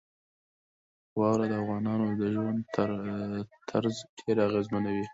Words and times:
واوره 1.19 1.45
د 1.51 1.53
افغانانو 1.63 2.05
د 2.19 2.21
ژوند 2.33 2.59
طرز 3.69 3.95
ډېر 4.19 4.37
اغېزمنوي. 4.47 5.05